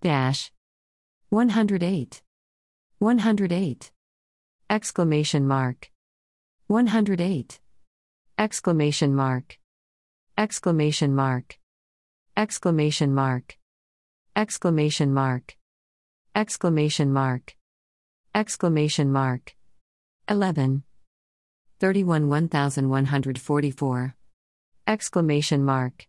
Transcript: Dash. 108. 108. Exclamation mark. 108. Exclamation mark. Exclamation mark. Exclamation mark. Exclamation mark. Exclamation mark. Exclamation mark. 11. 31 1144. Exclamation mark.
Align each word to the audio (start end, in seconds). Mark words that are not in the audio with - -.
Dash. 0.00 0.52
108. 1.30 2.22
108. 3.00 3.90
Exclamation 4.70 5.48
mark. 5.48 5.90
108. 6.68 7.58
Exclamation 8.38 9.12
mark. 9.12 9.58
Exclamation 10.36 11.16
mark. 11.16 11.58
Exclamation 12.36 13.12
mark. 13.12 13.58
Exclamation 14.36 15.12
mark. 15.12 15.56
Exclamation 16.36 17.12
mark. 17.12 17.56
Exclamation 18.36 19.10
mark. 19.10 19.56
11. 20.28 20.84
31 21.80 22.28
1144. 22.28 24.14
Exclamation 24.86 25.64
mark. 25.64 26.06